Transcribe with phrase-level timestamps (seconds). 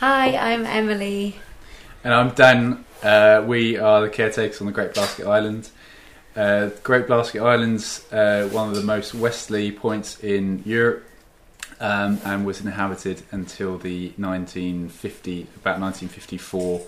[0.00, 1.36] Hi, I'm Emily.
[2.02, 2.86] And I'm Dan.
[3.02, 5.68] Uh, we are the caretakers on the Great Blasket Island.
[6.34, 11.04] Uh, Great Blasket Island's uh, one of the most westerly points in Europe
[11.80, 16.80] um, and was inhabited until the 1950, about 1954.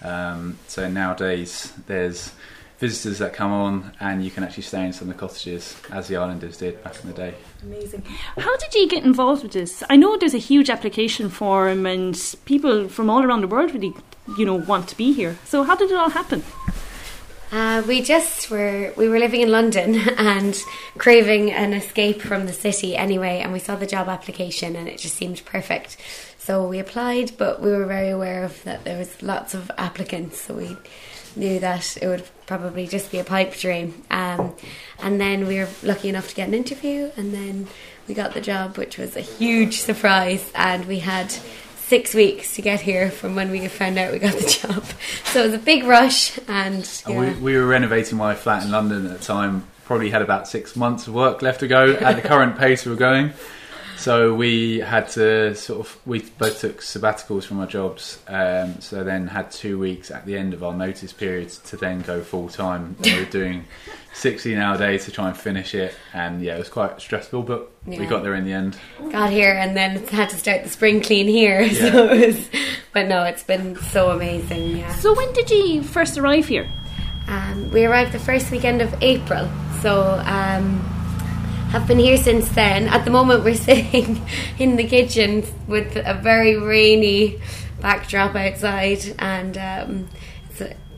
[0.00, 2.32] Um, so nowadays there's
[2.78, 6.08] visitors that come on and you can actually stay in some of the cottages as
[6.08, 7.34] the islanders did back in the day.
[7.62, 8.02] Amazing.
[8.36, 9.82] How did you get involved with this?
[9.88, 13.94] I know there's a huge application form and people from all around the world really,
[14.38, 15.38] you know, want to be here.
[15.44, 16.42] So how did it all happen?
[17.52, 20.60] Uh, we just were we were living in London and
[20.98, 24.98] craving an escape from the city anyway, and we saw the job application and it
[24.98, 25.96] just seemed perfect.
[26.46, 30.42] So we applied, but we were very aware of that there was lots of applicants,
[30.42, 30.76] so we
[31.34, 34.04] knew that it would probably just be a pipe dream.
[34.12, 34.54] Um,
[35.00, 37.66] and then we were lucky enough to get an interview, and then
[38.06, 40.48] we got the job, which was a huge surprise.
[40.54, 41.32] And we had
[41.78, 44.84] six weeks to get here from when we found out we got the job.
[45.24, 47.18] So it was a big rush, and, yeah.
[47.18, 49.66] we, we were renovating my flat in London at the time.
[49.84, 52.92] Probably had about six months of work left to go at the current pace we
[52.92, 53.32] were going.
[53.96, 58.18] So we had to sort of we both took sabbaticals from our jobs.
[58.28, 62.02] Um, so then had two weeks at the end of our notice period to then
[62.02, 62.96] go full time.
[63.02, 63.64] we were doing
[64.14, 67.70] sixteen hour days to try and finish it, and yeah, it was quite stressful, but
[67.86, 67.98] yeah.
[67.98, 68.76] we got there in the end.
[69.10, 71.62] Got here and then had to start the spring clean here.
[71.76, 71.90] Yeah.
[71.90, 72.50] So it was,
[72.92, 74.78] but no, it's been so amazing.
[74.78, 74.94] Yeah.
[74.96, 76.70] So when did you first arrive here?
[77.28, 79.48] Um, we arrived the first weekend of April.
[79.80, 80.22] So.
[80.24, 80.95] Um,
[81.70, 82.88] have been here since then.
[82.88, 84.20] At the moment, we're sitting
[84.58, 87.40] in the kitchen with a very rainy
[87.80, 90.08] backdrop outside, and um,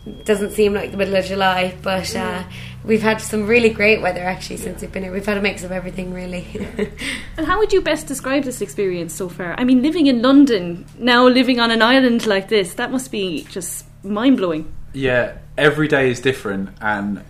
[0.09, 2.45] it doesn't seem like the middle of July, but uh,
[2.85, 5.13] we've had some really great weather actually since we've been here.
[5.13, 6.47] We've had a mix of everything, really.
[7.37, 9.55] and how would you best describe this experience so far?
[9.59, 13.45] I mean, living in London, now living on an island like this, that must be
[13.51, 14.73] just mind blowing.
[14.93, 17.23] Yeah, every day is different, and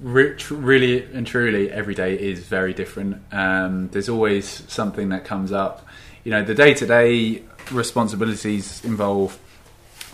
[0.00, 3.22] really and truly, every day is very different.
[3.32, 5.86] Um, there's always something that comes up.
[6.24, 9.38] You know, the day to day responsibilities involve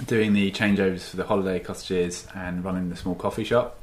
[0.07, 3.83] doing the changeovers for the holiday cottages and running the small coffee shop.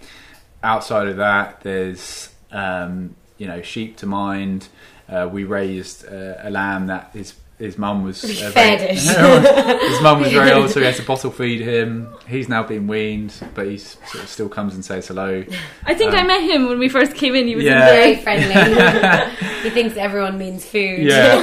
[0.64, 4.68] Outside of that, there's um, you know sheep to mind.
[5.08, 10.20] Uh, we raised uh, a lamb that is his mum was uh, very, his mum
[10.20, 12.14] was very old, so he had to bottle feed him.
[12.28, 15.46] He's now been weaned, but he sort of still comes and says hello.
[15.86, 17.48] I think um, I met him when we first came in.
[17.48, 17.86] He was yeah.
[17.86, 18.54] very friendly.
[19.64, 21.06] he thinks everyone means food.
[21.06, 21.36] Yeah,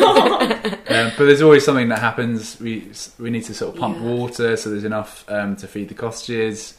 [0.88, 2.60] um, but there's always something that happens.
[2.60, 4.04] We we need to sort of pump yeah.
[4.04, 6.74] water, so there's enough um, to feed the cottages.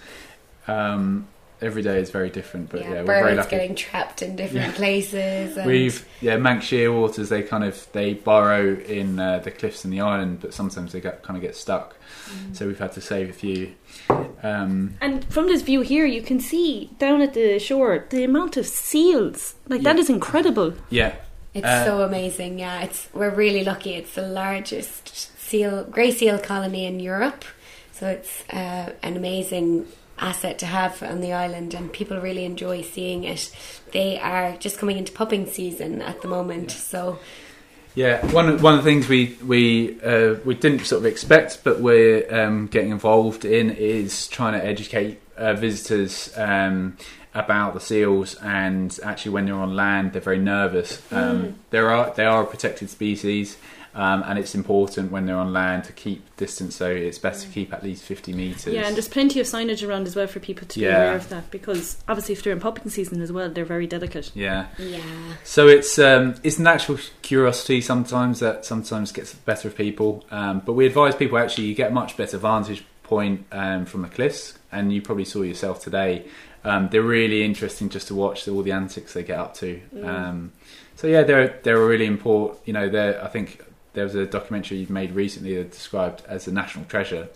[0.68, 1.28] Um,
[1.64, 2.70] every day is very different.
[2.70, 3.52] But yeah, yeah we're very lucky.
[3.52, 4.74] getting trapped in different yeah.
[4.74, 5.66] places.
[5.66, 7.30] We've yeah, Manx shearwaters.
[7.30, 11.02] They kind of they burrow in uh, the cliffs in the island, but sometimes they
[11.02, 11.96] get, kind of get stuck.
[12.30, 12.56] Mm.
[12.56, 13.74] So we've had to save a few.
[14.44, 18.58] Um, and from this view here, you can see down at the shore the amount
[18.58, 19.56] of seals.
[19.68, 19.94] Like yeah.
[19.94, 20.74] that is incredible.
[20.90, 21.16] Yeah,
[21.54, 22.60] it's uh, so amazing.
[22.60, 23.94] Yeah, it's we're really lucky.
[23.94, 27.46] It's the largest seal grey seal colony in Europe.
[27.94, 29.88] So it's uh, an amazing
[30.24, 33.52] asset to have on the island, and people really enjoy seeing it.
[33.92, 36.78] They are just coming into pupping season at the moment, yeah.
[36.78, 37.20] so.
[37.96, 41.80] Yeah, one one of the things we we uh, we didn't sort of expect, but
[41.80, 46.98] we're um, getting involved in is trying to educate uh, visitors um,
[47.34, 48.36] about the seals.
[48.36, 51.02] And actually, when they're on land, they're very nervous.
[51.12, 51.54] Um, mm.
[51.70, 53.58] There are they are a protected species,
[53.96, 57.52] um, and it's important when they're on land to keep distance, so it's best to
[57.52, 58.74] keep at least 50 metres.
[58.74, 60.88] Yeah, and there's plenty of signage around as well for people to yeah.
[60.88, 63.86] be aware of that because obviously, if they're in pupping season as well, they're very
[63.86, 64.32] delicate.
[64.34, 64.68] Yeah.
[64.80, 65.02] Yeah.
[65.44, 70.62] So it's um, it's natural curiosity sometimes that sometimes gets the better of people, um,
[70.66, 74.58] but we advise people actually you get much better vantage point um, from the cliffs,
[74.72, 76.26] and you probably saw yourself today.
[76.64, 79.82] Um, they're really interesting just to watch all the antics they get up to.
[79.94, 80.08] Mm.
[80.08, 80.52] Um,
[80.96, 82.60] so yeah, they're they're really important.
[82.66, 83.64] You know, they're I think
[83.94, 87.28] there was a documentary you've made recently that described as a national treasure,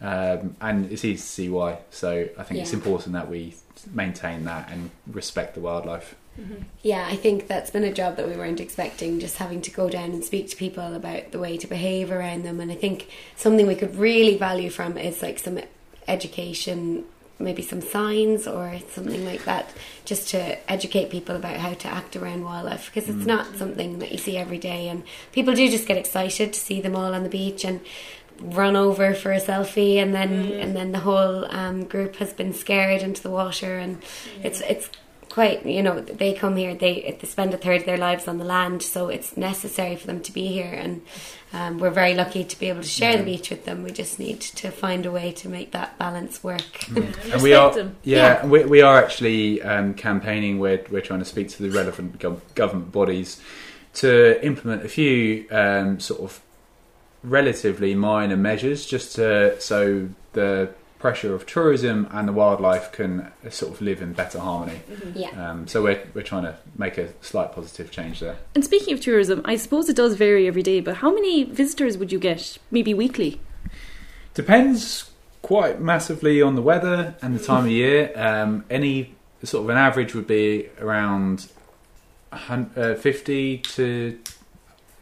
[0.00, 1.78] um, and it's easy to see why.
[1.90, 2.62] So I think yeah.
[2.62, 3.54] it's important that we
[3.92, 6.14] maintain that and respect the wildlife.
[6.40, 6.62] Mm-hmm.
[6.82, 9.90] Yeah, I think that's been a job that we weren't expecting, just having to go
[9.90, 12.60] down and speak to people about the way to behave around them.
[12.60, 15.58] And I think something we could really value from is like some
[16.06, 17.04] education
[17.40, 19.70] maybe some signs or something like that
[20.04, 23.26] just to educate people about how to act around wildlife because it's mm.
[23.26, 25.02] not something that you see every day and
[25.32, 27.80] people do just get excited to see them all on the beach and
[28.40, 30.62] run over for a selfie and then mm.
[30.62, 34.02] and then the whole um, group has been scared into the water and
[34.42, 34.88] it's it's
[35.30, 38.38] quite you know they come here they, they spend a third of their lives on
[38.38, 41.02] the land so it's necessary for them to be here and
[41.52, 44.18] um, we're very lucky to be able to share the beach with them we just
[44.18, 47.96] need to find a way to make that balance work and we are them.
[48.02, 48.46] yeah, Yeah.
[48.46, 52.40] We, we are actually um, campaigning we're, we're trying to speak to the relevant gov-
[52.54, 53.40] government bodies
[53.94, 56.40] to implement a few um, sort of
[57.22, 63.50] relatively minor measures just to so the pressure of tourism and the wildlife can uh,
[63.50, 64.80] sort of live in better harmony
[65.14, 68.92] yeah um, so we're, we're trying to make a slight positive change there And speaking
[68.94, 72.18] of tourism, I suppose it does vary every day, but how many visitors would you
[72.18, 72.58] get?
[72.70, 73.40] Maybe weekly?
[74.34, 75.10] Depends
[75.42, 78.12] quite massively on the weather and the time of year.
[78.14, 81.50] Um, any sort of an average would be around
[82.32, 84.18] uh, 50 to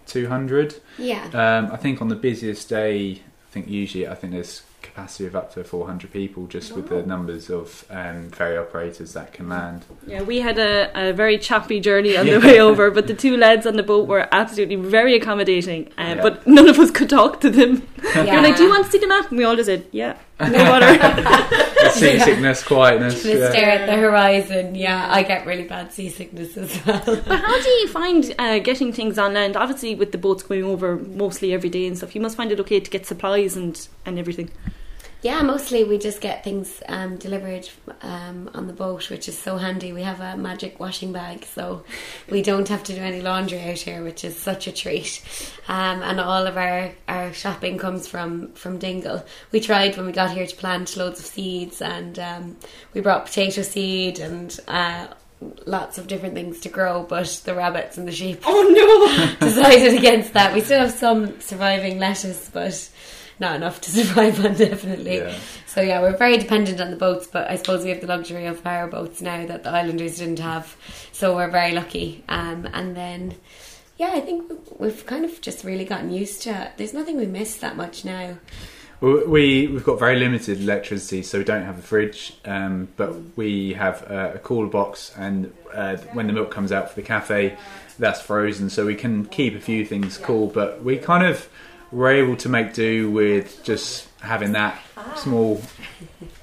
[0.07, 0.81] 200.
[0.99, 4.63] yeah Um, I think on the busiest day, I think usually I think there's
[4.99, 9.33] capacity of up to 400 people just with the numbers of um, ferry operators that
[9.33, 9.85] can land.
[10.07, 13.37] Yeah, we had a, a very choppy journey on the way over, but the two
[13.37, 15.89] lads on the boat were absolutely very accommodating.
[15.97, 16.23] Uh, Yeah.
[16.23, 17.87] But none of us could talk to them.
[17.99, 19.67] They yeah were like, "Do you want to see the map?" And we all just
[19.67, 20.87] said, "Yeah." No water.
[21.91, 23.23] Seasickness, quietness.
[23.23, 23.51] to yeah.
[23.51, 27.69] stare at the horizon yeah I get really bad seasickness as well but how do
[27.69, 29.57] you find uh, getting things on land?
[29.57, 32.61] Obviously, with the boats going over mostly every day and stuff, you must find it
[32.61, 34.49] okay to get supplies and and everything.
[35.21, 37.69] Yeah, mostly we just get things um, delivered
[38.03, 39.93] um, on the boat, which is so handy.
[39.93, 41.85] We have a magic washing bag, so
[42.31, 45.21] we don't have to do any laundry out here, which is such a treat.
[45.67, 49.25] Um, and all of our, our shopping comes from, from Dingle.
[49.51, 52.57] We tried when we got here to plant loads of seeds, and um,
[52.95, 55.09] we brought potato seed and uh,
[55.67, 59.47] lots of different things to grow, but the rabbits and the sheep Oh no!
[59.49, 60.55] decided against that.
[60.55, 62.89] We still have some surviving lettuce, but
[63.41, 65.19] not enough to survive on, definitely.
[65.19, 65.39] Yeah.
[65.67, 68.47] So yeah, we're very dependent on the boats, but I suppose we have the luxury
[68.47, 70.77] of power boats now that the islanders didn't have.
[71.13, 72.25] So we're very lucky.
[72.29, 73.35] Um, and then,
[73.97, 74.51] yeah, I think
[74.81, 76.73] we've kind of just really gotten used to it.
[76.77, 78.39] There's nothing we miss that much now.
[79.01, 82.37] We we've got very limited electricity, so we don't have a fridge.
[82.45, 86.89] Um, but we have a, a cooler box, and uh, when the milk comes out
[86.89, 87.57] for the cafe,
[87.97, 90.49] that's frozen, so we can keep a few things cool.
[90.49, 91.49] But we kind of
[91.91, 94.81] were able to make do with just having that
[95.17, 95.63] small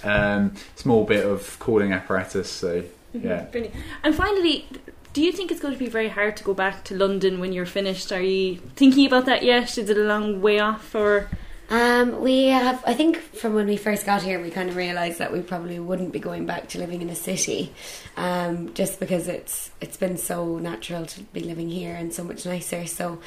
[0.04, 2.50] um, small bit of cooling apparatus.
[2.50, 2.84] So
[3.14, 3.76] yeah, Brilliant.
[4.04, 4.68] And finally,
[5.14, 7.54] do you think it's going to be very hard to go back to London when
[7.54, 8.12] you're finished?
[8.12, 9.78] Are you thinking about that yet?
[9.78, 11.30] Is it a long way off, or
[11.68, 15.18] Um, we have, I think, from when we first got here, we kind of realised
[15.18, 17.74] that we probably wouldn't be going back to living in a city,
[18.18, 22.46] um, just because it's it's been so natural to be living here and so much
[22.46, 22.86] nicer.
[22.86, 23.20] So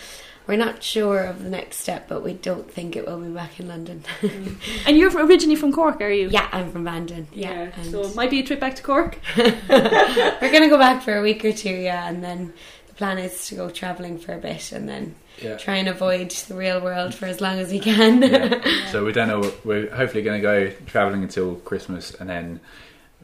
[0.48, 3.60] we're not sure of the next step, but we don't think it will be back
[3.60, 4.02] in London.
[4.22, 4.56] Mm.
[4.86, 6.30] and you're originally from Cork, are you?
[6.30, 7.28] yeah, I'm from Bandon.
[7.32, 9.18] Yeah, and So it might be a trip back to Cork.
[9.36, 11.68] we're gonna go back for a week or two.
[11.68, 12.54] Yeah, and then
[12.88, 15.58] the plan is to go travelling for a bit and then yeah.
[15.58, 18.22] try and avoid the real world for as long as we can.
[18.22, 18.88] yeah.
[18.90, 19.52] So we don't know.
[19.64, 22.60] We're hopefully going to go travelling until Christmas, and then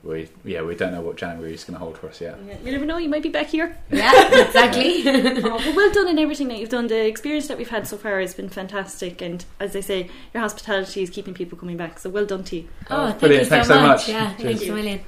[0.05, 2.39] we yeah we don't know what January is going to hold for us yet.
[2.47, 3.77] Yeah, You never know, you might be back here.
[3.91, 5.03] yeah, exactly.
[5.06, 6.87] oh, well, well done in everything that you've done.
[6.89, 10.43] The experience that we've had so far has been fantastic, and as I say, your
[10.43, 11.99] hospitality is keeping people coming back.
[11.99, 12.69] So well done to you.
[12.91, 13.45] Oh, thank Brilliant.
[13.45, 13.87] you so Thanks so much.
[13.87, 14.09] much.
[14.09, 14.43] Yeah, Cheers.
[14.43, 15.01] thanks a million.